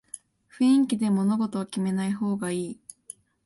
[0.57, 2.79] 雰囲気で物事を決めない方がいい